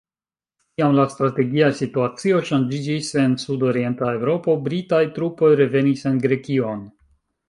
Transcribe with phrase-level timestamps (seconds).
[0.77, 6.83] Kiam la strategia situacio ŝanĝiĝis en sudorienta Eŭropo, Britaj trupoj revenis en Grekion.